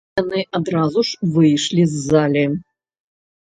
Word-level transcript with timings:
Яны 0.19 0.39
адразу 0.59 0.99
ж 1.11 1.31
выйшлі 1.37 1.87
з 1.95 2.03
залі. 2.09 2.43